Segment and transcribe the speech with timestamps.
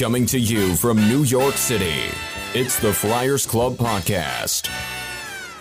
[0.00, 2.04] Coming to you from New York City,
[2.54, 4.70] it's the Friars Club Podcast.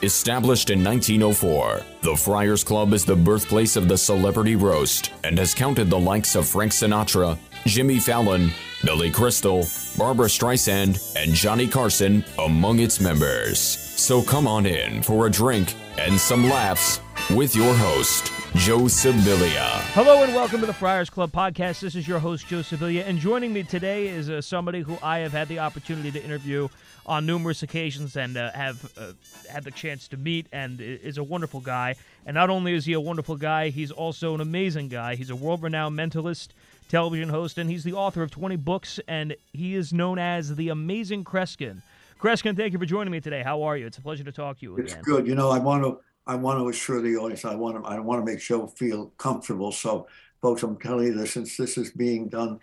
[0.02, 5.54] Established in 1904, the Friars Club is the birthplace of the celebrity roast and has
[5.54, 8.50] counted the likes of Frank Sinatra, Jimmy Fallon,
[8.86, 9.68] Billy Crystal,
[9.98, 13.60] Barbra Streisand, and Johnny Carson among its members.
[13.60, 17.02] So come on in for a drink and some laughs
[17.36, 19.68] with your host, Joe Sibilia.
[19.94, 21.80] Hello and welcome to the Friars Club podcast.
[21.80, 25.20] This is your host, Joe Sibilia, and joining me today is uh, somebody who I
[25.20, 26.70] have had the opportunity to interview
[27.06, 29.12] on numerous occasions and uh, have uh,
[29.48, 31.96] had the chance to meet and is a wonderful guy.
[32.26, 35.16] And not only is he a wonderful guy, he's also an amazing guy.
[35.16, 36.50] He's a world renowned mentalist,
[36.90, 40.70] television host, and he's the author of 20 books, and he is known as the
[40.70, 41.84] Amazing Kreskin.
[42.20, 43.44] Kreskin, thank you for joining me today.
[43.44, 43.86] How are you?
[43.86, 44.86] It's a pleasure to talk to you again.
[44.86, 45.04] It's again.
[45.06, 45.28] good.
[45.28, 47.44] You know, I want to I want to assure the audience.
[47.44, 49.72] I want to I want to make Joe feel comfortable.
[49.72, 50.08] So,
[50.44, 52.60] folks, I'm telling you this since this is being done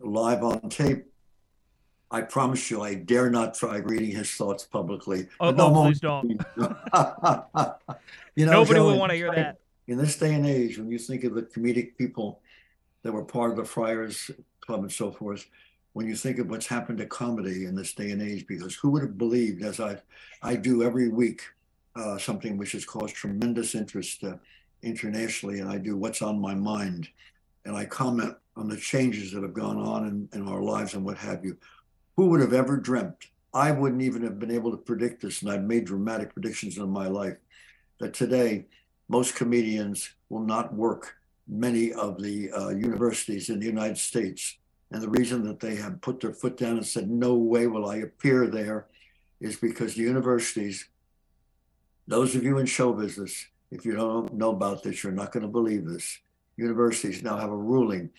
[0.00, 1.04] live on tape.
[2.10, 5.28] I promise you, I dare not try reading his thoughts publicly.
[5.38, 6.30] Oh, But oh, no oh, please don't.
[8.34, 9.58] you know, Nobody Joe, will want to hear that.
[9.86, 12.40] in this day and age, when you think of the comedic people
[13.02, 15.46] that were part of the Friars Club and so forth,
[15.92, 18.90] when you think of what's happened to comedy in this day and age, because who
[18.90, 20.00] would have believed, as I,
[20.42, 21.42] I do every week,
[21.96, 24.34] uh, something which has caused tremendous interest uh,
[24.82, 27.08] internationally, and I do what's on my mind,
[27.64, 31.04] and I comment on the changes that have gone on in, in our lives and
[31.04, 31.56] what have you.
[32.16, 33.30] Who would have ever dreamt?
[33.52, 36.88] I wouldn't even have been able to predict this, and I've made dramatic predictions in
[36.90, 37.36] my life
[37.98, 38.66] that today
[39.08, 41.16] most comedians will not work
[41.48, 44.58] many of the uh, universities in the United States.
[44.90, 47.88] And the reason that they have put their foot down and said, no way will
[47.88, 48.86] I appear there
[49.40, 50.88] is because the universities,
[52.06, 55.42] those of you in show business, if you don't know about this, you're not going
[55.42, 56.18] to believe this.
[56.56, 58.10] Universities now have a ruling.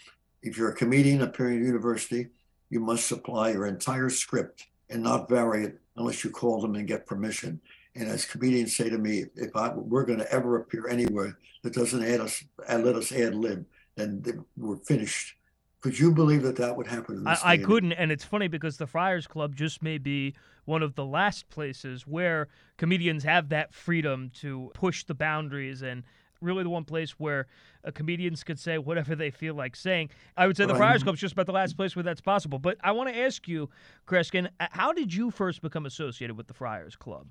[0.44, 2.28] If you're a comedian appearing at university,
[2.70, 6.88] you must supply your entire script and not vary it unless you call them and
[6.88, 7.60] get permission.
[7.96, 11.74] And as comedians say to me, if I, we're going to ever appear anywhere that
[11.74, 13.66] doesn't add us, let us ad lib,
[13.96, 15.36] then we're finished.
[15.82, 17.18] Could you believe that that would happen?
[17.18, 20.36] In I, this I couldn't, and it's funny because the Friars Club just may be
[20.68, 26.04] one of the last places where comedians have that freedom to push the boundaries and
[26.42, 27.48] really the one place where
[27.86, 30.10] uh, comedians could say whatever they feel like saying.
[30.36, 30.80] I would say the Right.
[30.80, 32.60] Friars Club is just about the last place where that's possible.
[32.60, 33.70] But I want to ask you,
[34.06, 37.28] Kreskin, uh, how did you first become associated with the Friars Club?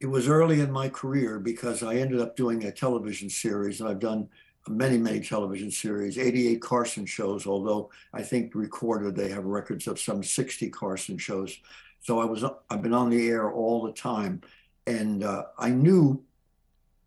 [0.00, 3.88] it was early in my career because I ended up doing a television series, and
[3.88, 4.28] I've done
[4.68, 10.00] many, many television series, 88 Carson shows, although I think recorded they have records of
[10.00, 11.58] some 60 Carson shows.
[12.00, 14.42] So I was I've been on the air all the time,
[14.86, 16.22] and uh, I knew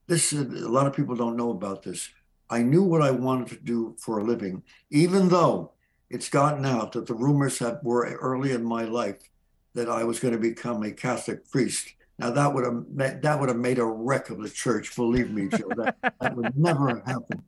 [0.08, 0.34] this.
[0.34, 2.10] is, A lot of people don't know about this.
[2.50, 5.72] I knew what I wanted to do for a living, even though
[6.10, 9.30] it's gotten out that the rumors have were early in my life
[9.76, 11.94] that I was going to become a Catholic priest.
[12.20, 12.84] Now that would have
[13.22, 14.94] that would have made a wreck of the church.
[14.96, 17.44] Believe me, Joe, that, that would never have happened.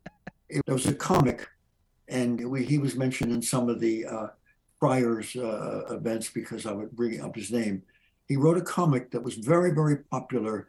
[0.48, 1.46] It was a comic,
[2.08, 4.26] and we, he was mentioned in some of the uh,
[4.80, 7.82] Friars uh, events because I would bring up his name.
[8.28, 10.68] He wrote a comic that was very, very popular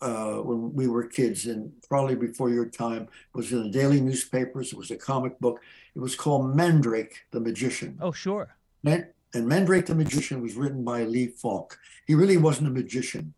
[0.00, 3.02] uh, when we were kids, and probably before your time.
[3.02, 4.72] It was in the daily newspapers.
[4.72, 5.60] It was a comic book.
[5.96, 7.98] It was called Mandrake the Magician.
[8.00, 8.54] Oh, sure.
[8.84, 11.78] Man- and Mandrake the Magician was written by Lee Falk.
[12.06, 13.34] He really wasn't a magician.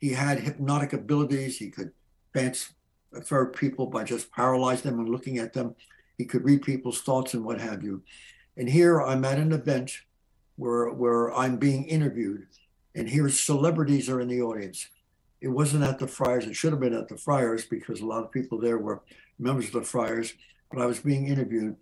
[0.00, 1.58] He had hypnotic abilities.
[1.58, 1.92] He could
[2.32, 5.74] transfer people by just paralyzing them and looking at them.
[6.18, 8.02] He could read people's thoughts and what have you.
[8.56, 9.92] And here I'm at an event
[10.56, 12.46] where where I'm being interviewed,
[12.94, 14.88] and here celebrities are in the audience.
[15.42, 16.46] It wasn't at the Friars.
[16.46, 19.02] It should have been at the Friars because a lot of people there were
[19.38, 20.32] members of the Friars.
[20.70, 21.76] But I was being interviewed,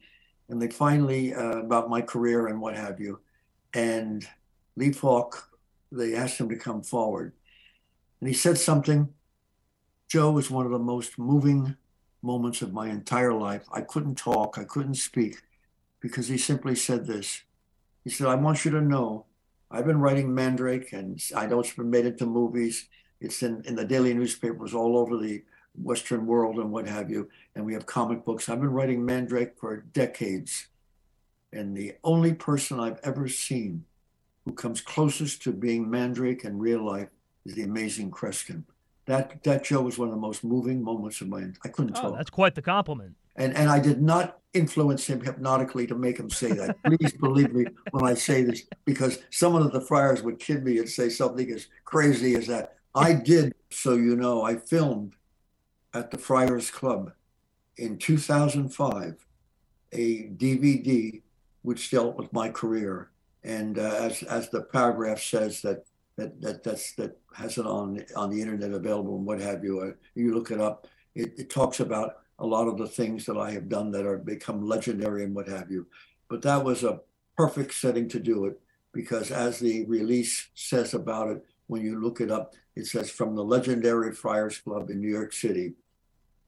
[0.49, 3.21] and they finally uh, about my career and what have you.
[3.73, 4.27] And
[4.77, 5.49] Lee Falk,
[5.93, 7.33] they asked him to come forward,
[8.25, 9.12] and he said something.
[10.09, 11.77] Joe was one of the most moving
[12.23, 13.67] moments of my entire life.
[13.71, 15.43] I couldn't talk, I couldn't speak,
[16.01, 17.43] because he simply said this.
[18.03, 19.27] He said, "I want you to know,
[19.71, 22.89] I've been writing Mandrake, and I know it's been made into movies.
[23.21, 25.45] It's in in the daily newspapers all over the
[25.75, 27.28] Western world and what have you.
[27.54, 28.48] And we have comic books.
[28.48, 30.69] I've been writing Mandrake for decades.
[31.53, 33.84] And the only person I've ever seen
[34.47, 37.10] who comes closest to being Mandrake in real life
[37.45, 38.65] the amazing Kreskin.
[39.07, 42.03] That that Joe was one of the most moving moments of my I couldn't Oh,
[42.03, 42.17] talk.
[42.17, 43.17] that's quite the compliment.
[43.37, 46.77] And and I did not influence him hypnotically to make him say that.
[46.85, 50.79] Please believe me when I say this, because some of the friars would kid me
[50.79, 52.77] and say something as crazy as that.
[52.95, 55.15] I did, so you know, I filmed
[55.93, 57.13] at the Friars Club
[57.77, 59.27] in 2005
[59.93, 61.21] a DVD
[61.63, 63.11] which dealt with my career.
[63.43, 65.85] And uh, as as the paragraph says that
[66.16, 69.81] that that that's that has it on on the internet available and what have you.
[69.81, 70.87] Uh, you look it up.
[71.15, 74.19] It, it talks about a lot of the things that I have done that are
[74.19, 75.87] become legendary and what have you.
[76.28, 77.01] But that was a
[77.37, 78.61] perfect setting to do it
[78.93, 83.34] because as the release says about it, when you look it up, it says from
[83.34, 85.75] the legendary Friars Club in New York City,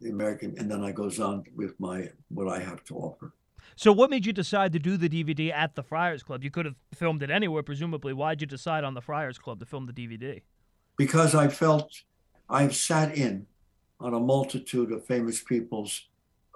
[0.00, 3.32] the American, and then I goes on with my what I have to offer.
[3.78, 6.42] So, what made you decide to do the DVD at the Friars Club?
[6.42, 8.14] You could have filmed it anywhere, presumably.
[8.14, 10.40] Why'd you decide on the Friars Club to film the DVD?
[10.96, 11.92] Because I felt
[12.48, 13.46] I've sat in
[14.00, 16.08] on a multitude of famous people's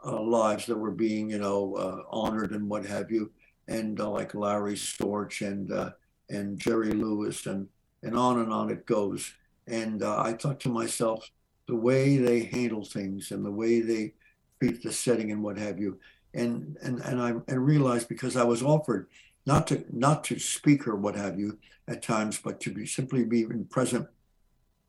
[0.02, 3.30] uh, lives that were being, you know, uh, honored and what have you,
[3.68, 5.90] and uh, like Larry Storch and uh,
[6.30, 7.68] and Jerry Lewis and
[8.02, 9.34] and on and on it goes.
[9.66, 11.30] And uh, I thought to myself,
[11.68, 14.14] the way they handle things and the way they
[14.58, 15.98] treat the setting and what have you
[16.34, 19.08] and and and I and realized because I was offered
[19.46, 23.24] not to not to speak or what have you at times, but to be simply
[23.24, 24.06] be present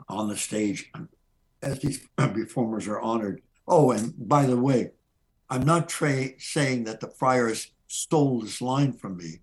[0.07, 0.91] on the stage
[1.61, 3.41] as these performers are honored.
[3.67, 4.91] Oh, and by the way,
[5.49, 9.39] I'm not tra- saying that the friars stole this line from me,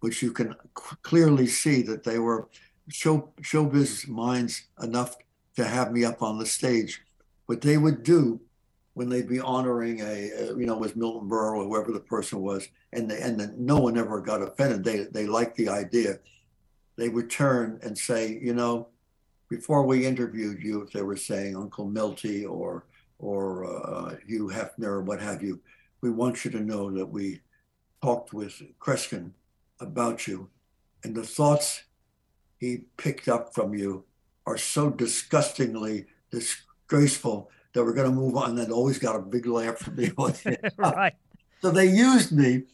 [0.00, 2.48] which you can clearly see that they were
[2.88, 5.16] show showbiz minds enough
[5.56, 7.02] to have me up on the stage.
[7.46, 8.40] What they would do
[8.98, 12.66] when they'd be honoring a, you know with Milton Berle or whoever the person was,
[12.92, 14.82] and they, and the, no one ever got offended.
[14.82, 16.18] They they liked the idea.
[16.96, 18.88] They would turn and say, you know,
[19.48, 22.86] before we interviewed you, if they were saying Uncle Milty or
[23.20, 25.60] or uh, Hugh Hefner or what have you,
[26.00, 27.40] we want you to know that we
[28.02, 29.30] talked with Kreskin
[29.78, 30.50] about you,
[31.04, 31.84] and the thoughts
[32.58, 34.02] he picked up from you
[34.44, 38.58] are so disgustingly disgraceful that we're going to move on.
[38.58, 40.74] And always got a big laugh from the audience.
[40.76, 41.14] right.
[41.60, 42.64] So they used me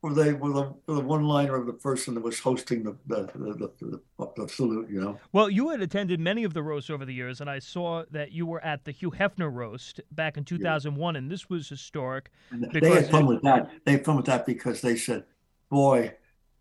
[0.00, 2.96] for the for the, for the one liner of the person that was hosting the
[3.06, 4.88] the, the the, the, the salute.
[4.90, 5.18] You know.
[5.32, 8.32] Well, you had attended many of the roasts over the years, and I saw that
[8.32, 11.18] you were at the Hugh Hefner roast back in 2001, yeah.
[11.18, 12.30] and this was historic.
[12.50, 13.70] they had fun it, with that.
[13.84, 15.24] They had fun with that because they said,
[15.68, 16.14] "Boy,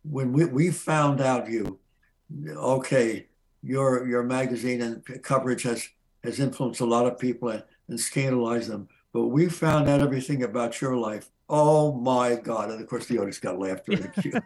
[0.03, 1.80] when we we found out you,
[2.50, 3.27] okay,
[3.62, 5.88] your your magazine and coverage has
[6.25, 8.88] has influenced a lot of people." And, and scandalize them.
[9.12, 11.30] But we found out everything about your life.
[11.50, 12.69] Oh my God.
[12.69, 14.39] And of course, the audience got laughter in the queue.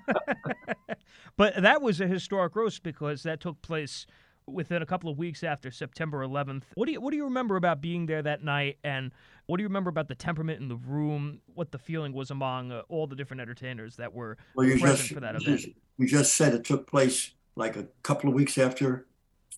[1.37, 4.05] but that was a historic roast because that took place
[4.47, 6.63] within a couple of weeks after September 11th.
[6.75, 9.11] What do you what do you remember about being there that night, and
[9.45, 11.39] what do you remember about the temperament in the room?
[11.53, 15.13] What the feeling was among uh, all the different entertainers that were well, present just,
[15.13, 15.65] for that event?
[15.97, 19.07] You just said it took place like a couple of weeks after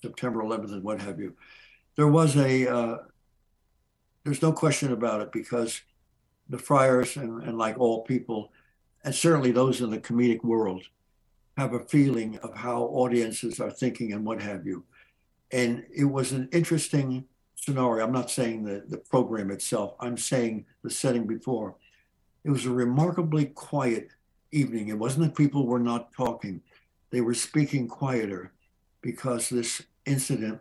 [0.02, 1.36] September 11th and what have you.
[1.96, 2.98] There was a uh,
[4.26, 5.82] there's no question about it because
[6.50, 8.52] the friars and, and like all people,
[9.04, 10.84] and certainly those in the comedic world,
[11.58, 14.84] have a feeling of how audiences are thinking and what have you.
[15.52, 17.26] And it was an interesting
[17.56, 18.04] scenario.
[18.04, 21.76] I'm not saying the, the program itself, I'm saying the setting before.
[22.44, 24.10] It was a remarkably quiet
[24.52, 24.90] evening.
[24.90, 26.62] It wasn't that people were not talking,
[27.12, 28.52] they were speaking quieter
[29.02, 30.60] because this incident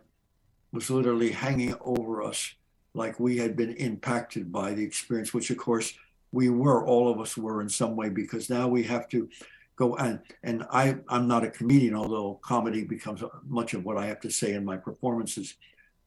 [0.71, 2.53] was literally hanging over us
[2.95, 5.93] like we had been impacted by the experience, which of course
[6.31, 9.29] we were, all of us were in some way, because now we have to
[9.75, 14.05] go and and I I'm not a comedian, although comedy becomes much of what I
[14.07, 15.55] have to say in my performances.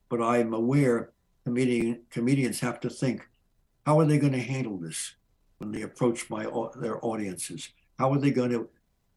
[0.08, 1.10] But I'm aware
[1.44, 3.28] comedian comedians have to think,
[3.84, 5.14] how are they going to handle this
[5.58, 6.44] when they approach my
[6.76, 7.68] their audiences?
[7.98, 8.68] How are they going to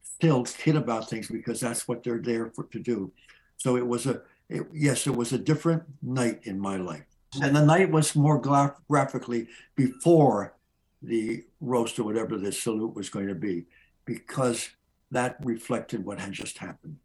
[0.02, 3.12] still kid about things because that's what they're there for to do?
[3.56, 7.06] So it was a it, yes, it was a different night in my life.
[7.40, 10.54] And the night was more gra- graphically before
[11.00, 13.66] the roast or whatever the salute was going to be,
[14.04, 14.70] because
[15.10, 16.98] that reflected what had just happened.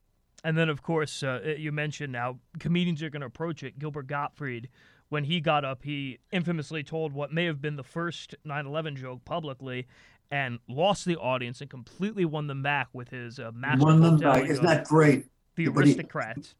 [0.43, 3.79] And then, of course, uh, you mentioned now comedians are going to approach it.
[3.79, 4.69] Gilbert Gottfried,
[5.09, 8.95] when he got up, he infamously told what may have been the first 9 11
[8.97, 9.87] joke publicly
[10.29, 14.17] and lost the audience and completely won them back with his uh, masterful Won them
[14.17, 14.45] back.
[14.45, 15.25] Isn't that great?
[15.55, 16.55] The aristocrats.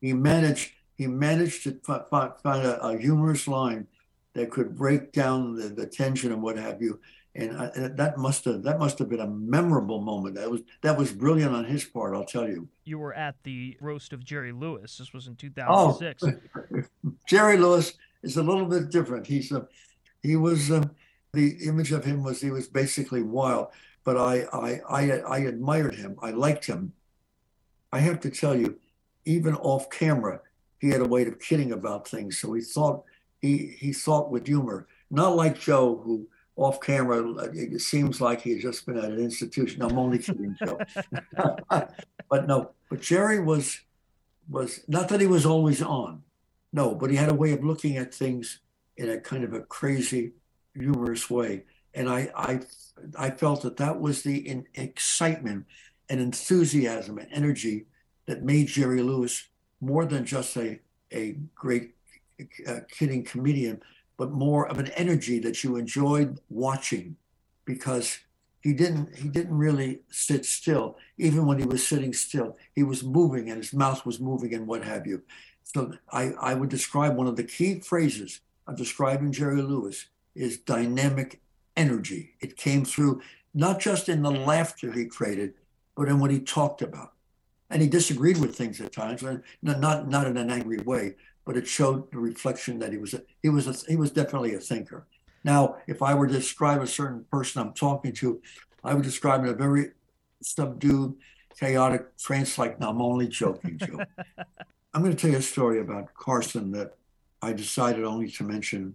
[0.00, 1.80] He, he managed he managed to
[2.10, 3.86] find, a, a, humorous line
[4.34, 7.00] that could break down the, the tension and what have you.
[7.34, 10.34] And, I, and, that must have that must have been a memorable moment.
[10.34, 12.14] That was that was brilliant on his part.
[12.14, 12.68] I'll tell you.
[12.84, 14.98] You were at the roast of Jerry Lewis.
[14.98, 16.22] This was in 2006.
[16.22, 16.82] Oh,
[17.26, 19.26] Jerry Lewis is a little bit different.
[19.26, 19.66] He's a
[20.22, 20.84] he was uh,
[21.32, 23.68] the image of him was he was basically wild.
[24.04, 26.18] But I I I, I admired him.
[26.20, 26.92] I liked him.
[27.90, 28.78] I have to tell you,
[29.24, 30.42] even off camera,
[30.80, 32.38] he had a way of kidding about things.
[32.38, 33.04] So he thought
[33.40, 37.22] he he thought with humor, not like Joe, who off camera,
[37.54, 39.82] it seems like he's just been at an institution.
[39.82, 40.78] I'm only kidding, Joe.
[42.28, 43.80] but no, but Jerry was
[44.48, 46.22] was not that he was always on,
[46.72, 48.60] no, but he had a way of looking at things
[48.96, 50.32] in a kind of a crazy,
[50.74, 52.60] humorous way, and I I
[53.16, 55.66] I felt that that was the in, excitement
[56.10, 57.86] and enthusiasm and energy
[58.26, 59.48] that made Jerry Lewis
[59.80, 60.80] more than just a
[61.12, 61.94] a great
[62.66, 63.82] uh, kidding comedian,
[64.16, 67.16] but more of an energy that you enjoyed watching
[67.64, 68.18] because
[68.60, 70.96] he didn't he didn't really sit still.
[71.18, 74.66] Even when he was sitting still he was moving and his mouth was moving and
[74.66, 75.22] what have you.
[75.62, 80.58] So i i would describe one of the key phrases of describing jerry lewis is
[80.58, 81.40] dynamic
[81.76, 82.34] energy.
[82.40, 83.22] It came through
[83.54, 85.54] not just in the laughter he created
[85.96, 87.12] but in what he talked about
[87.70, 89.22] and he disagreed with things at times
[89.62, 93.22] not not in an angry way but it showed the reflection that he was a,
[93.42, 95.06] he was a, he was definitely a thinker.
[95.42, 98.40] Now, if I were to describe a certain person I'm talking to,
[98.84, 99.92] I would describe him a very
[100.42, 101.14] subdued,
[101.58, 102.78] chaotic, trance-like.
[102.78, 104.00] Now, I'm only joking, Joe.
[104.94, 106.96] I'm going to tell you a story about Carson that
[107.42, 108.94] I decided only to mention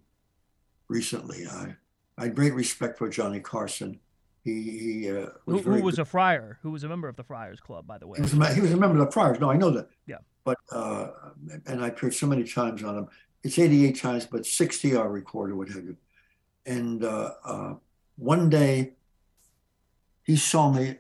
[0.88, 1.48] recently.
[1.48, 1.76] I,
[2.18, 4.00] I had great respect for Johnny Carson.
[4.46, 7.24] He, he uh, was who, who was a friar, who was a member of the
[7.24, 8.18] Friars Club, by the way.
[8.18, 9.40] He was a, he was a member of the Friars.
[9.40, 9.90] No, I know that.
[10.06, 10.18] Yeah.
[10.44, 11.08] But uh,
[11.66, 13.08] and I appeared so many times on him.
[13.44, 15.98] It's 88 times, but 60 are recorded, what have you.
[16.68, 17.74] And uh, uh,
[18.18, 18.94] one day,
[20.24, 20.98] he saw me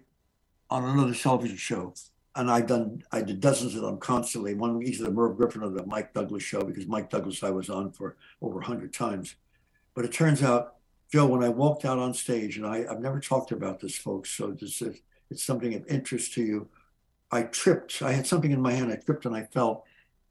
[0.71, 1.93] on another television show,
[2.35, 4.55] and I've done I did dozens of them constantly.
[4.55, 7.69] One either the Merv Griffin or the Mike Douglas show because Mike Douglas I was
[7.69, 9.35] on for over hundred times.
[9.93, 10.77] But it turns out,
[11.12, 14.31] Joe, when I walked out on stage, and I, I've never talked about this, folks,
[14.31, 14.97] so this is,
[15.29, 16.67] it's something of interest to you.
[17.31, 18.01] I tripped.
[18.01, 18.91] I had something in my hand.
[18.91, 19.85] I tripped and I fell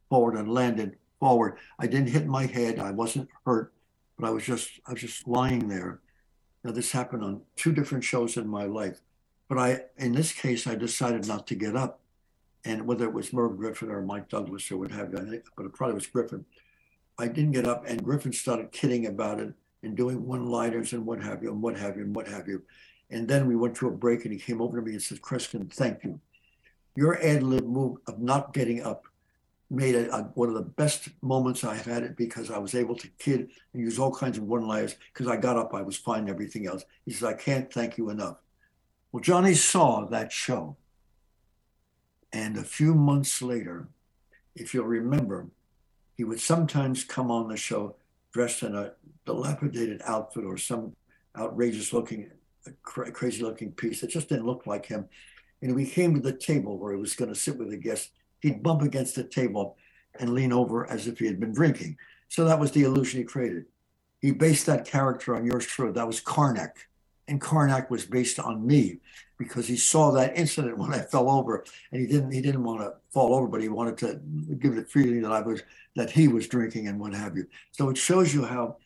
[0.08, 1.58] forward and landed forward.
[1.78, 2.78] I didn't hit my head.
[2.78, 3.72] I wasn't hurt,
[4.18, 6.00] but I was just I was just lying there.
[6.62, 9.00] Now this happened on two different shows in my life,
[9.48, 12.00] but I in this case I decided not to get up,
[12.64, 15.44] and whether it was Merv Griffin or Mike Douglas or what have you, I think,
[15.56, 16.44] but it probably was Griffin.
[17.18, 19.52] I didn't get up, and Griffin started kidding about it
[19.84, 22.62] and doing one-liners and what have you and what have you and what have you.
[23.10, 25.20] And then we went to a break, and he came over to me and said,
[25.20, 26.20] "Kreskin, thank you."
[26.96, 29.06] your ad lib move of not getting up
[29.70, 33.08] made it one of the best moments I've had it because I was able to
[33.18, 36.28] kid and use all kinds of one liners because I got up, I was fine,
[36.28, 36.84] everything else.
[37.04, 38.36] He says, I can't thank you enough.
[39.10, 40.76] Well, Johnny saw that show.
[42.32, 43.88] And a few months later,
[44.54, 45.48] if you'll remember,
[46.16, 47.96] he would sometimes come on the show
[48.34, 48.90] dressed in a uh,
[49.24, 50.92] dilapidated outfit or some
[51.38, 52.28] outrageous looking,
[52.66, 55.08] uh, crazy looking piece that just didn't look like him.
[55.62, 58.10] And we came to the table where he was going to sit with the guests.
[58.40, 59.76] He'd bump against the table
[60.18, 61.96] and lean over as if he had been drinking.
[62.28, 63.66] So that was the illusion he created.
[64.20, 65.92] He based that character on yours truly.
[65.92, 66.76] That was Carnac.
[67.28, 68.98] And Carnac was based on me
[69.38, 72.80] because he saw that incident when I fell over and he didn't he didn't want
[72.80, 74.20] to fall over, but he wanted to
[74.56, 75.62] give the feeling that I was
[75.96, 77.46] that he was drinking and what have you.
[77.72, 78.76] So it shows you how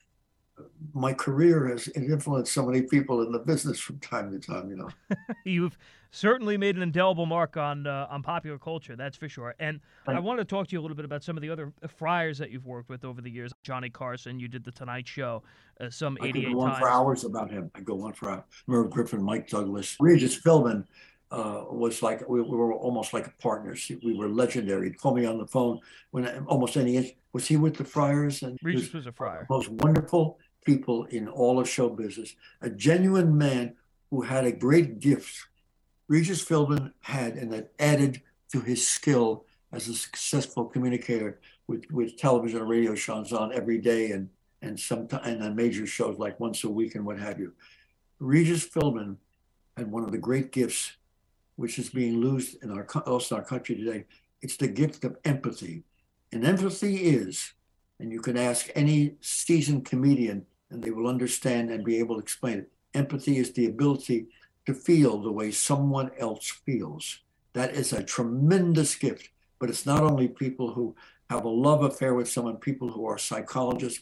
[0.95, 4.71] my career has influenced so many people in the business from time to time.
[4.71, 4.89] You know,
[5.45, 5.79] you've
[6.11, 9.55] certainly made an indelible mark on uh, on popular culture, that's for sure.
[9.59, 11.73] And I want to talk to you a little bit about some of the other
[11.97, 13.53] friars that you've worked with over the years.
[13.63, 15.43] Johnny Carson, you did the Tonight Show,
[15.81, 16.81] uh, some eighty-eight I could go on times.
[16.81, 17.71] for hours about him.
[17.75, 18.45] I go on for hours.
[18.67, 20.85] Merv Griffin, Mike Douglas, Regis Philbin.
[21.31, 23.93] Uh, was like we, we, were almost like partners.
[24.03, 24.87] We were legendary.
[24.87, 25.79] He'd call me on the phone
[26.11, 29.47] when almost any was he with the Friars and Regis was, was a friar.
[29.51, 30.39] Most wonderful
[30.69, 33.75] people in all of show business, a genuine man
[34.11, 35.47] who had a great gift.
[36.09, 38.21] Regis Philbin had, and that added
[38.53, 43.79] to his skill as a successful communicator with, with television and radio shows on every
[43.79, 44.29] day and
[44.61, 47.53] and sometimes and on major shows like once a week and what have you.
[48.19, 49.17] Regis Philbin
[49.77, 50.97] had one of the great gifts,
[51.55, 54.05] which is being lost in our also in our country today.
[54.43, 55.85] It's the gift of empathy,
[56.33, 57.55] and empathy is
[58.01, 62.23] and you can ask any seasoned comedian and they will understand and be able to
[62.23, 62.73] explain it.
[62.95, 64.27] Empathy is the ability
[64.67, 67.21] to feel the way someone else feels.
[67.55, 70.95] That is a tremendous gift, but it's not only people who
[71.31, 74.01] have a love affair with someone, people who are psychologists,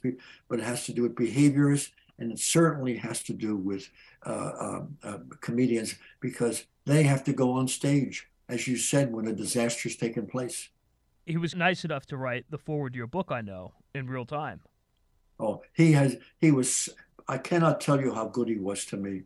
[0.49, 3.89] but it has to do with behaviors, and it certainly has to do with
[4.25, 9.27] uh, uh, uh, comedians because they have to go on stage, as you said, when
[9.27, 10.69] a disaster is taking place.
[11.27, 14.25] He was nice enough to write the foreword to your book, I know, in real
[14.25, 14.61] time.
[15.39, 16.17] Oh, he has.
[16.41, 16.89] He was.
[17.29, 19.23] I cannot tell you how good he was to me.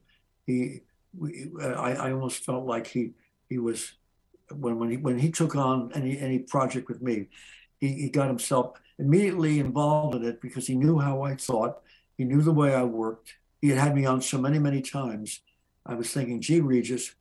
[0.47, 0.81] He.
[1.17, 3.13] We, uh, I, I almost felt like he.
[3.49, 3.93] He was.
[4.53, 7.29] When when he when he took on any any project with me,
[7.79, 11.81] he, he got himself immediately involved in it because he knew how I thought.
[12.19, 13.35] He knew the way I worked.
[13.63, 15.41] he had had me on so many, many times.
[15.87, 17.15] I was thinking, gee, Regis,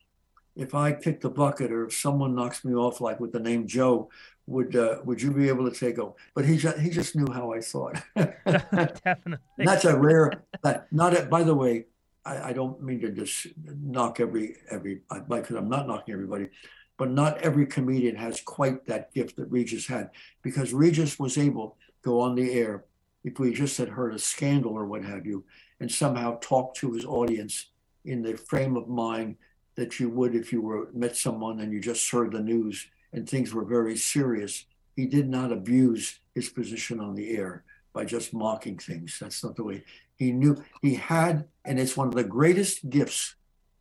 [0.55, 3.67] if I kick the bucket or if someone knocks me off, like with the name
[3.67, 4.09] Joe,
[4.49, 6.13] would uh, would you be able to take over?
[6.33, 8.01] But he just he just knew how I thought.
[8.15, 9.37] Definitely.
[9.57, 10.43] That's a rare.
[10.91, 11.17] Not.
[11.17, 11.85] A, by the way,
[12.25, 16.49] I, I, don't mean to just knock every every because I'm not knocking everybody,
[16.97, 20.09] but not every comedian has quite that gift that Regis had
[20.41, 22.85] because Regis was able to go on the air
[23.23, 25.43] if we just had heard a scandal or what have you,
[25.79, 27.67] and somehow talk to his audience
[28.05, 29.35] in the frame of mind
[29.79, 33.27] that you would if you were met someone and you just heard the news and
[33.27, 34.65] things were very serious.
[34.95, 39.17] He did not abuse his position on the air by just mocking things.
[39.19, 39.83] That's not the way
[40.17, 40.61] he knew.
[40.81, 43.35] He had, and it's one of the greatest gifts.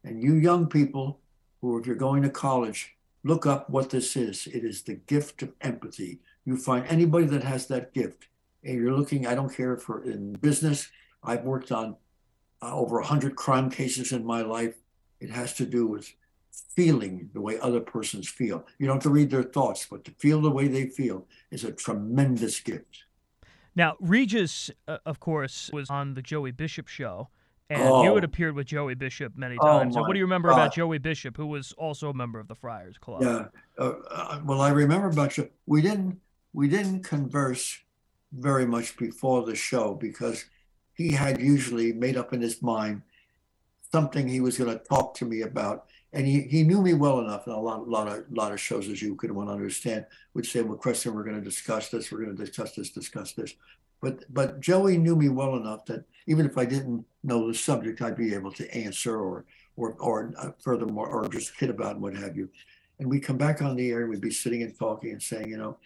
[0.05, 1.21] And you young people
[1.61, 4.47] who, if you're going to college, look up what this is.
[4.47, 6.21] It is the gift of empathy.
[6.45, 8.29] You find anybody that has that gift,
[8.65, 9.27] and you're looking.
[9.27, 10.89] I don't care for in business.
[11.23, 11.97] I've worked on
[12.63, 14.75] uh, over 100 crime cases in my life.
[15.21, 16.13] It has to do with
[16.75, 18.65] feeling the way other persons feel.
[18.79, 21.65] You don't have to read their thoughts, but to feel the way they feel is
[21.65, 23.05] a tremendous gift.
[23.75, 27.29] Now, Regis, uh, of course, was on the Joey Bishop show,
[27.71, 28.03] and oh.
[28.03, 29.95] you had appeared with Joey Bishop many oh, times.
[29.95, 30.55] Oh, so, what do you remember God.
[30.55, 33.23] about Joey Bishop, who was also a member of the Friars Club?
[33.23, 33.45] Yeah,
[33.79, 35.49] uh, uh, well, I remember about you.
[35.67, 36.19] We didn't
[36.53, 37.79] we didn't converse
[38.33, 40.45] very much before the show because
[40.95, 43.03] he had usually made up in his mind
[43.91, 45.87] something he was going to talk to me about.
[46.13, 48.89] And he, he knew me well enough and a lot, lot of lot of shows
[48.89, 52.11] as you could want to understand would say well Kreskin we're going to discuss this
[52.11, 53.55] we're going to discuss this discuss this.
[54.01, 58.01] But but Joey knew me well enough that even if I didn't know the subject
[58.01, 59.45] I'd be able to answer or
[59.77, 62.49] or or uh, furthermore or just kid about and what have you.
[62.99, 65.51] And we come back on the air and we'd be sitting and talking and saying
[65.51, 65.77] you know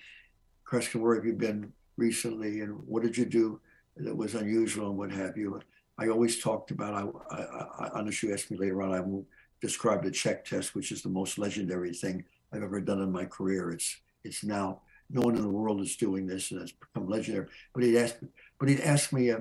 [0.65, 3.61] Kreskin where have you been recently and what did you do
[3.97, 5.61] that was unusual and what have you
[6.03, 9.27] I always talked about I, I, I unless you ask me later on I won't
[9.63, 13.25] described the check test, which is the most legendary thing I've ever done in my
[13.25, 13.71] career.
[13.71, 17.47] It's it's now no one in the world is doing this, and it's become legendary.
[17.73, 18.17] But he'd ask,
[18.59, 19.41] but he'd ask me, uh,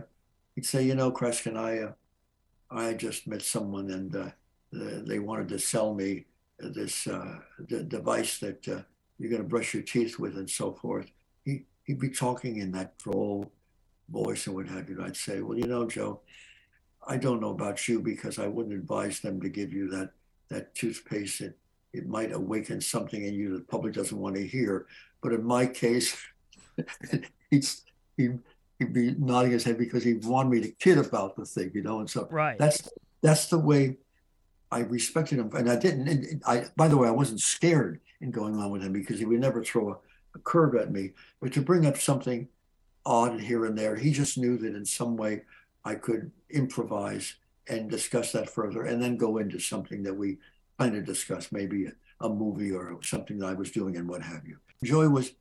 [0.56, 1.92] he'd say, you know, Kreskin, I uh,
[2.70, 4.30] I just met someone, and uh,
[4.72, 6.26] they wanted to sell me
[6.60, 7.40] this uh,
[7.88, 8.82] device that uh,
[9.18, 11.08] you're going to brush your teeth with, and so forth.
[11.44, 13.52] He he'd be talking in that droll
[14.10, 15.02] voice and what have you.
[15.04, 16.22] I'd say, well, you know, Joe
[17.08, 20.12] I don't know about you because I wouldn't advise them to give you that
[20.50, 21.42] that toothpaste.
[21.42, 21.58] It
[21.94, 24.86] it might awaken something in you that the public doesn't want to hear.
[25.22, 26.16] But in my case,
[27.50, 27.84] he's
[28.18, 28.30] he
[28.80, 31.84] he'd be nodding his head because he wanted me to kid about the thing, you
[31.84, 32.00] know.
[32.00, 32.58] And so right.
[32.58, 32.90] that's
[33.22, 33.98] that's the way
[34.72, 36.08] I respected him, and I didn't.
[36.08, 39.26] And I by the way, I wasn't scared in going on with him because he
[39.26, 39.98] would never throw a,
[40.36, 41.12] a curve at me.
[41.42, 42.48] But to bring up something
[43.06, 45.42] odd here and there, he just knew that in some way
[45.84, 47.36] I could improvise
[47.68, 50.38] and discuss that further and then go into something that we
[50.80, 51.92] kind of discuss, maybe a,
[52.26, 54.58] a movie or something that I was doing and what have you.
[54.84, 55.32] Joey was,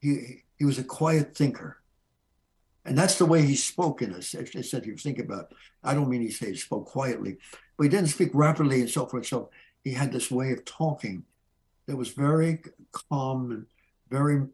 [0.00, 1.78] he, he was a quiet thinker.
[2.84, 4.34] And that's the way he spoke in us.
[4.34, 5.52] I said, you think about,
[5.84, 7.36] I don't mean he said he spoke quietly,
[7.76, 9.26] but he didn't speak rapidly and so forth.
[9.26, 9.50] So
[9.84, 11.24] he had this way of talking
[11.86, 13.66] that was very calm and
[14.10, 14.46] very,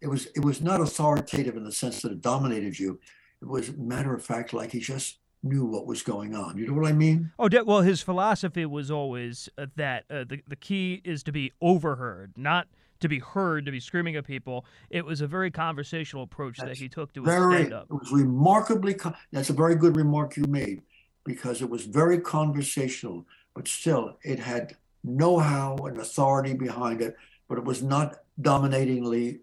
[0.00, 2.98] it was, it was not authoritative in the sense that it dominated you,
[3.42, 6.56] it was matter of fact, like he just knew what was going on.
[6.58, 7.30] You know what I mean?
[7.38, 11.52] Oh, well, his philosophy was always uh, that uh, the the key is to be
[11.60, 12.68] overheard, not
[13.00, 14.64] to be heard, to be screaming at people.
[14.90, 17.86] It was a very conversational approach that's that he took to his stand-up.
[17.90, 18.94] It was remarkably.
[18.94, 20.82] Con- that's a very good remark you made
[21.24, 27.16] because it was very conversational, but still, it had know-how and authority behind it,
[27.48, 29.40] but it was not dominatingly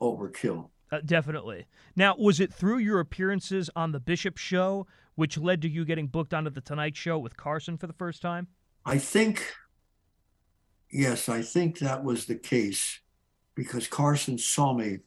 [0.00, 0.68] overkill.
[0.90, 1.66] Uh, definitely.
[1.96, 4.86] Now, was it through your appearances on the Bishop Show
[5.18, 8.22] which led to you getting booked onto the Tonight Show with Carson for the first
[8.22, 8.46] time?
[8.86, 9.52] I think,
[10.92, 13.00] yes, I think that was the case
[13.56, 14.98] because Carson saw me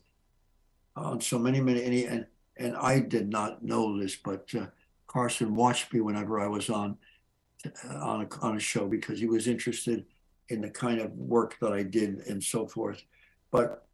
[0.97, 2.25] on so many, many, and,
[2.57, 4.65] and, I did not know this, but uh,
[5.07, 6.97] Carson watched me whenever I was on
[7.65, 10.05] uh, on a, on a show because he was interested
[10.49, 13.01] in the kind of work that I did and so forth.
[13.49, 13.87] But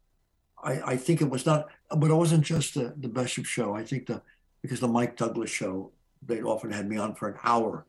[0.62, 3.74] I, I think it was not, but it wasn't just the, the Bishop show.
[3.74, 4.22] I think the,
[4.62, 5.92] because the Mike Douglas show,
[6.26, 7.86] they'd often had me on for an hour.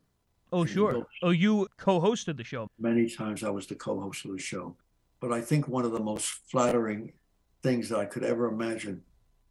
[0.52, 1.06] Oh, sure.
[1.22, 2.70] Oh, you co hosted the show.
[2.80, 4.76] Many times I was the co host of the show.
[5.20, 7.14] But I think one of the most flattering
[7.62, 9.02] things that I could ever imagine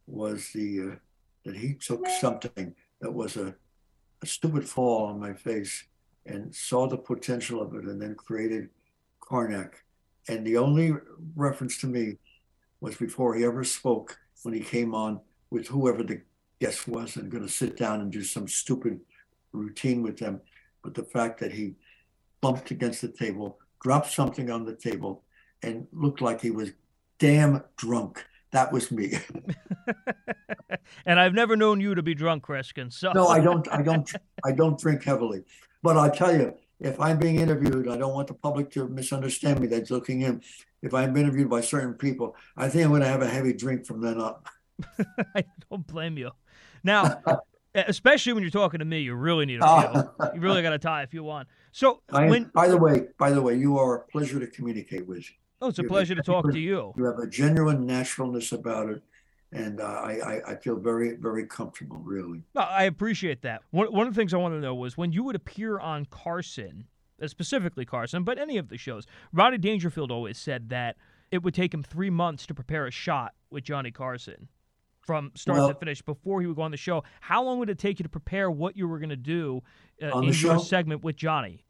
[0.07, 0.95] was the, uh,
[1.45, 3.55] that he took something that was a,
[4.21, 5.85] a stupid fall on my face
[6.25, 8.69] and saw the potential of it and then created
[9.19, 9.83] Carnac.
[10.27, 10.93] And the only
[11.35, 12.17] reference to me
[12.81, 16.21] was before he ever spoke when he came on with whoever the
[16.59, 18.99] guest was and going to sit down and do some stupid
[19.51, 20.41] routine with them.
[20.83, 21.75] But the fact that he
[22.41, 25.23] bumped against the table, dropped something on the table,
[25.61, 26.71] and looked like he was
[27.17, 28.25] damn drunk.
[28.51, 29.13] That was me.
[31.05, 32.91] and I've never known you to be drunk, Kreskin.
[32.91, 33.67] So no, I don't.
[33.71, 34.11] I don't.
[34.43, 35.43] I don't drink heavily.
[35.83, 39.59] But I tell you, if I'm being interviewed, I don't want the public to misunderstand
[39.59, 39.67] me.
[39.67, 40.41] That's looking in.
[40.81, 43.85] If I'm interviewed by certain people, I think I'm going to have a heavy drink
[43.85, 44.35] from then on.
[45.35, 46.31] I don't blame you.
[46.83, 47.21] Now,
[47.75, 50.15] especially when you're talking to me, you really need a feel.
[50.33, 51.47] you really got to tie if you want.
[51.71, 55.07] So, I, when, by the way, by the way, you are a pleasure to communicate
[55.07, 55.25] with.
[55.61, 56.93] Oh, it's a you pleasure to talk to you.
[56.97, 59.03] You have a genuine naturalness about it,
[59.51, 61.97] and uh, I, I feel very very comfortable.
[61.97, 63.61] Really, I appreciate that.
[63.71, 66.05] One one of the things I want to know was when you would appear on
[66.05, 66.85] Carson,
[67.27, 69.05] specifically Carson, but any of the shows.
[69.33, 70.95] Rodney Dangerfield always said that
[71.31, 74.47] it would take him three months to prepare a shot with Johnny Carson
[75.01, 77.03] from start well, to finish before he would go on the show.
[77.21, 79.61] How long would it take you to prepare what you were going to do
[80.01, 80.57] uh, in your show?
[80.59, 81.65] segment with Johnny?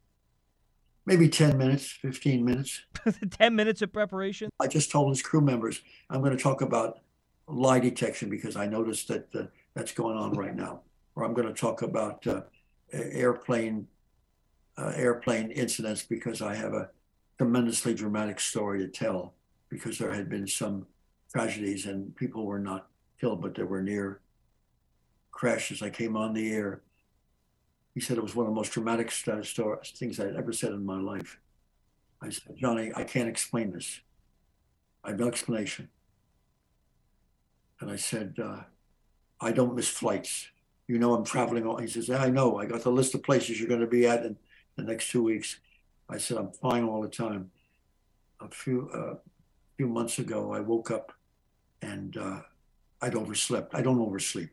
[1.06, 2.82] Maybe 10 minutes, 15 minutes.
[3.30, 4.50] 10 minutes of preparation?
[4.60, 7.00] I just told his crew members I'm going to talk about
[7.46, 10.82] lie detection because I noticed that uh, that's going on right now.
[11.16, 12.42] Or I'm going to talk about uh,
[12.92, 13.88] airplane
[14.80, 16.88] uh, airplane incidents because I have a
[17.38, 19.34] tremendously dramatic story to tell
[19.68, 20.86] because there had been some
[21.32, 22.88] tragedies and people were not
[23.20, 24.20] killed, but there were near
[25.30, 25.82] crashes.
[25.82, 26.82] I came on the air.
[27.94, 30.72] He said it was one of the most dramatic st- st- things I'd ever said
[30.72, 31.38] in my life.
[32.22, 34.00] I said, Johnny, I can't explain this.
[35.04, 35.88] I have no explanation.
[37.80, 38.60] And I said, uh,
[39.40, 40.48] I don't miss flights.
[40.86, 41.66] You know, I'm traveling.
[41.66, 41.78] All.
[41.78, 42.58] He says, I know.
[42.58, 44.36] I got the list of places you're going to be at in
[44.80, 45.58] the next two weeks.
[46.08, 47.50] I said, I'm flying all the time.
[48.40, 49.16] A few, uh,
[49.76, 51.12] few months ago, I woke up
[51.82, 52.40] and uh,
[53.00, 53.74] I'd overslept.
[53.74, 54.50] I don't oversleep.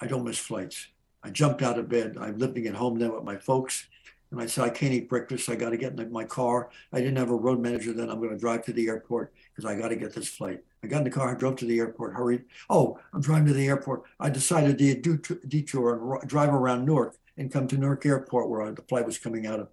[0.00, 0.88] I don't miss flights.
[1.22, 2.16] I jumped out of bed.
[2.20, 3.86] I'm living at home then with my folks.
[4.30, 5.48] And I said, I can't eat breakfast.
[5.48, 6.70] I got to get in my car.
[6.92, 8.10] I didn't have a road manager then.
[8.10, 10.62] I'm going to drive to the airport because I got to get this flight.
[10.82, 12.42] I got in the car, I drove to the airport, hurried.
[12.68, 14.02] Oh, I'm driving to the airport.
[14.20, 15.16] I decided to do
[15.46, 19.46] detour and drive around Newark and come to Newark Airport where the flight was coming
[19.46, 19.68] out of.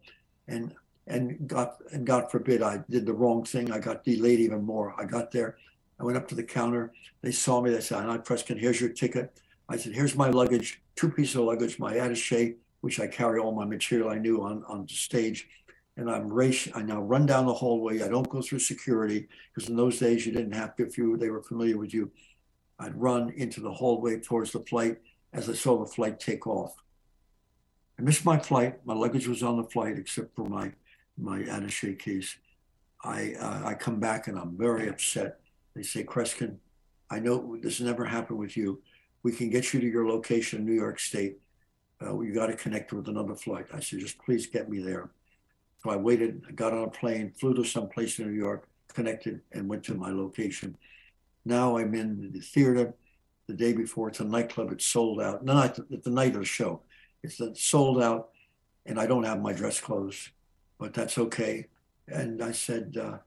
[0.47, 0.73] And
[1.07, 3.71] and got and God forbid I did the wrong thing.
[3.71, 4.93] I got delayed even more.
[4.97, 5.57] I got there.
[5.99, 6.93] I went up to the counter.
[7.21, 7.71] They saw me.
[7.71, 10.81] They said, "I Kreskin, here's your ticket." I said, "Here's my luggage.
[10.95, 14.63] Two pieces of luggage, my attaché, which I carry all my material I knew on
[14.65, 15.49] on the stage."
[15.97, 16.69] And I'm race.
[16.73, 18.01] I now run down the hallway.
[18.01, 20.85] I don't go through security because in those days you didn't have to.
[20.85, 22.11] If you they were familiar with you,
[22.79, 24.97] I'd run into the hallway towards the flight
[25.33, 26.75] as I saw the flight take off.
[28.01, 28.83] I missed my flight.
[28.83, 30.71] My luggage was on the flight except for my
[31.17, 32.35] my attaché case.
[33.03, 35.41] I uh, I come back and I'm very upset
[35.75, 36.57] they say, Kreskin,
[37.09, 38.81] I know this never happened with you.
[39.23, 41.39] We can get you to your location in New York State.
[42.01, 43.67] Uh, you got to connect with another flight.
[43.73, 45.11] I said, just please get me there.
[45.83, 48.67] So I waited, I got on a plane, flew to some place in New York,
[48.93, 50.77] connected, and went to my location.
[51.45, 52.93] Now I'm in the theater.
[53.47, 54.71] The day before, it's a nightclub.
[54.71, 55.43] It's sold out.
[55.43, 56.81] No, not the, the night of the show.
[57.23, 58.29] It's sold out,
[58.85, 60.29] and I don't have my dress clothes,
[60.79, 61.67] but that's okay.
[62.07, 63.17] And I said, uh,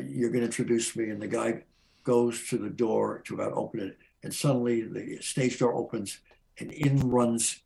[0.00, 1.62] "You're going to introduce me." And the guy
[2.02, 6.18] goes to the door to about open it, and suddenly the stage door opens,
[6.58, 7.62] and in runs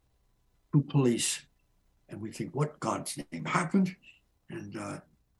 [0.72, 1.42] two police,
[2.08, 3.94] and we think, what God's name happened?
[4.50, 4.98] And uh,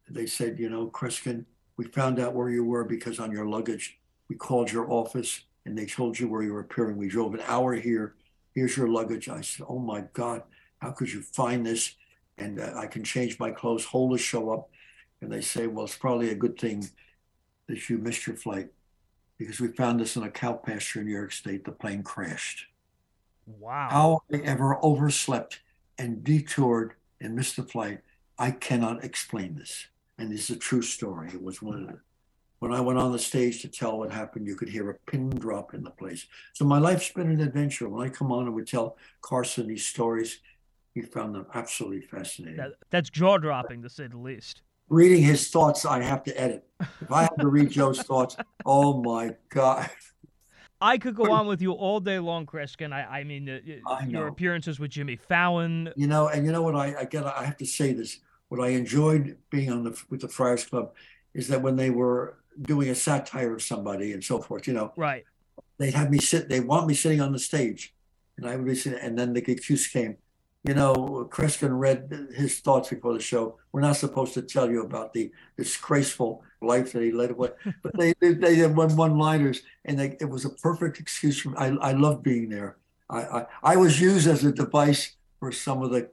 [0.09, 1.45] they said, you know, Kreskin,
[1.77, 5.77] we found out where you were because on your luggage, we called your office and
[5.77, 6.97] they told you where you were appearing.
[6.97, 8.15] We drove an hour here.
[8.59, 9.29] Here's your luggage.
[9.29, 10.43] I said, oh my God,
[10.79, 11.95] how could you find this?
[12.39, 14.69] And uh, I can change my clothes, hold the show up.
[15.21, 16.89] And they say, well, it's probably a good thing
[17.69, 18.71] that you missed your flight
[19.39, 21.65] because we found this in a cow pasture in New York State.
[21.65, 22.67] The plane crashed.
[23.47, 23.89] Wow.
[23.93, 25.61] How I ever overslept
[25.97, 28.01] and detoured and missed the flight,
[28.41, 29.87] I cannot explain this.
[30.19, 31.29] And this is a true story.
[31.29, 32.01] It was one of the,
[32.59, 35.31] when I went on the stage to tell what happened, you could hear a pin
[35.31, 36.27] drop in the place.
[36.53, 37.89] So my life's been an adventure.
[37.89, 40.41] When I come on and would tell Carson these stories,
[40.95, 42.57] he found them absolutely fascinating.
[42.57, 46.67] That, that's jaw dropping, to say the least reading his thoughts, I have to edit.
[47.01, 49.89] If I have to read Joe's thoughts, oh my God.
[50.81, 52.93] I could go on with you all day long, Kreskin.
[52.93, 55.93] I, I mean, uh, I your appearances with Jimmy Fallon.
[55.97, 56.77] You know, and you know what?
[56.77, 58.21] I again, I have to say this.
[58.49, 60.93] What I enjoyed being on the with the Friars Club
[61.35, 64.93] is that when they were doing a satire of somebody and so forth, you know,
[64.97, 65.25] right?
[65.79, 66.49] They'd have me sit.
[66.49, 67.95] They want me sitting on the stage,
[68.37, 68.99] and I would be sitting.
[68.99, 70.17] And then the excuse came,
[70.65, 73.59] you know, Kreskin read his thoughts before the show.
[73.73, 77.31] We're not supposed to tell you about the disgraceful life that he led.
[77.31, 77.51] Away.
[77.83, 81.41] But they they, they had one one liners, and they, it was a perfect excuse
[81.41, 81.57] for me.
[81.59, 82.77] I I love being there.
[83.09, 86.11] I, I I was used as a device for some of the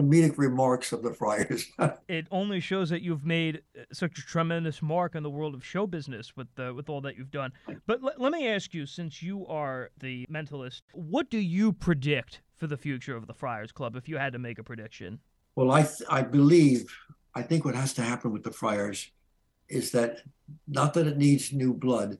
[0.00, 1.66] comedic remarks of the Friars.
[2.08, 5.64] it only shows that you've made uh, such a tremendous mark in the world of
[5.64, 7.52] show business with the, with all that you've done.
[7.86, 12.40] But l- let me ask you, since you are the mentalist, what do you predict
[12.56, 15.20] for the future of the Friars Club if you had to make a prediction?
[15.56, 16.86] Well, I th- I believe
[17.34, 19.10] I think what has to happen with the Friars
[19.68, 20.18] is that
[20.66, 22.18] not that it needs new blood,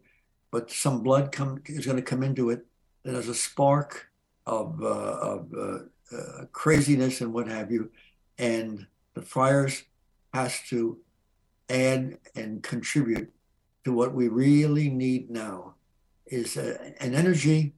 [0.51, 2.67] but some blood come is going to come into it
[3.05, 4.09] that has a spark
[4.47, 5.79] of, uh, of uh,
[6.13, 7.91] uh, craziness and what have you,
[8.39, 9.85] and the Friars
[10.33, 10.99] has to
[11.69, 13.33] add and contribute
[13.85, 15.75] to what we really need now
[16.27, 17.75] is uh, an energy,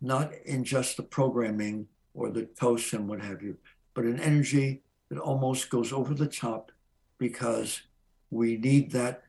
[0.00, 3.56] not in just the programming or the toasts and what have you,
[3.94, 6.72] but an energy that almost goes over the top
[7.18, 7.82] because
[8.30, 9.22] we need that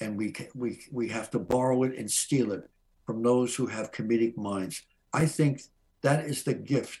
[0.00, 2.68] and we we we have to borrow it and steal it
[3.04, 4.82] from those who have comedic minds.
[5.12, 5.62] I think
[6.02, 7.00] that is the gift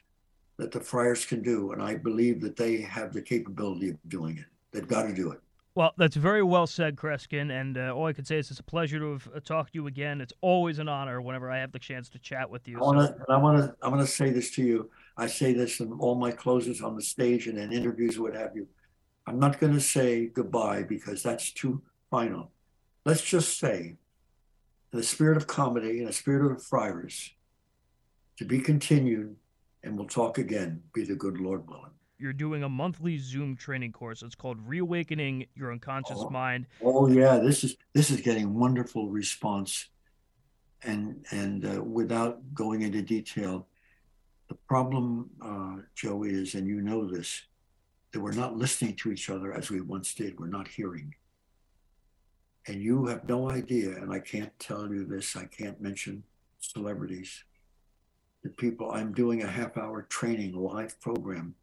[0.58, 4.38] that the friars can do, and I believe that they have the capability of doing
[4.38, 4.46] it.
[4.72, 5.40] They've got to do it.
[5.74, 7.52] Well, that's very well said, Kreskin.
[7.52, 9.78] And uh, all I can say is it's a pleasure to have uh, talked to
[9.78, 10.20] you again.
[10.20, 12.78] It's always an honor whenever I have the chance to chat with you.
[12.78, 13.32] I want to, so.
[13.32, 14.90] I want to, I want to say this to you.
[15.16, 18.56] I say this in all my closes on the stage and in interviews, what have
[18.56, 18.66] you.
[19.28, 22.50] I'm not going to say goodbye because that's too final.
[23.04, 23.96] Let's just say,
[24.92, 27.30] in the spirit of comedy, in the spirit of the friars,
[28.38, 29.36] to be continued,
[29.82, 31.92] and we'll talk again, be the good Lord willing.
[32.18, 34.22] You're doing a monthly Zoom training course.
[34.22, 36.66] It's called Reawakening Your Unconscious oh, Mind.
[36.82, 39.86] Oh yeah, this is this is getting wonderful response,
[40.82, 43.68] and and uh, without going into detail,
[44.48, 47.42] the problem, uh, Joe, is, and you know this,
[48.12, 50.40] that we're not listening to each other as we once did.
[50.40, 51.14] We're not hearing.
[52.66, 56.24] And you have no idea, and I can't tell you this, I can't mention
[56.58, 57.44] celebrities.
[58.42, 61.54] The people, I'm doing a half hour training live program,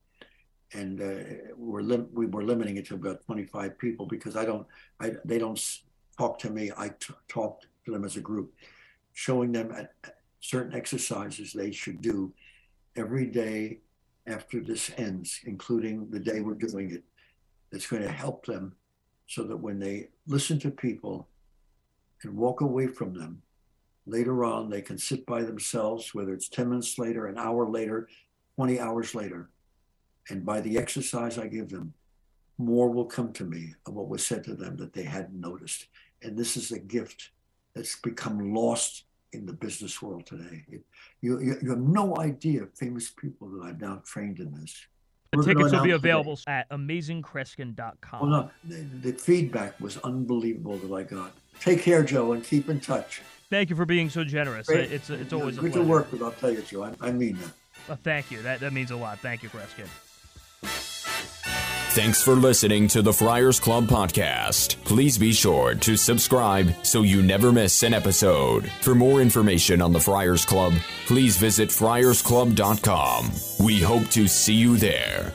[0.73, 4.67] and uh, we're lim- we were limiting it to about 25 people because I don't,
[4.99, 5.59] I, they don't
[6.17, 8.53] talk to me, I t- talk to them as a group,
[9.13, 9.73] showing them
[10.41, 12.33] certain exercises they should do
[12.95, 13.79] every day
[14.27, 17.03] after this ends, including the day we're doing it,
[17.71, 18.75] that's going to help them
[19.27, 21.27] so that when they listen to people
[22.23, 23.41] and walk away from them,
[24.05, 28.07] later on they can sit by themselves, whether it's 10 minutes later, an hour later,
[28.55, 29.49] 20 hours later.
[30.29, 31.93] And by the exercise I give them,
[32.57, 35.87] more will come to me of what was said to them that they hadn't noticed.
[36.21, 37.31] And this is a gift
[37.73, 40.63] that's become lost in the business world today.
[40.71, 40.81] It,
[41.21, 44.87] you, you, you, have no idea of famous people that I've now trained in this.
[45.31, 46.51] The We're tickets will be available today.
[46.51, 48.21] at amazingkreskin.com.
[48.21, 51.33] Well, oh, no, the, the feedback was unbelievable that I got.
[51.59, 53.21] Take care, Joe, and keep in touch.
[53.55, 54.67] Thank you for being so generous.
[54.67, 54.91] Great.
[54.91, 56.21] It's it's always good to work with.
[56.21, 56.83] I'll tell you, Joe.
[56.83, 57.51] I, I mean that.
[57.87, 58.41] Well, thank you.
[58.41, 59.19] That that means a lot.
[59.19, 59.87] Thank you, Kreskin.
[61.93, 64.75] Thanks for listening to the Friars Club podcast.
[64.83, 68.69] Please be sure to subscribe so you never miss an episode.
[68.81, 70.73] For more information on the Friars Club,
[71.05, 73.31] please visit friarsclub.com.
[73.61, 75.31] We hope to see you there.